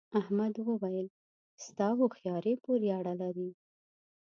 [0.19, 1.07] احمد وويل:
[1.65, 3.49] ستا هوښیارۍ پورې اړه لري.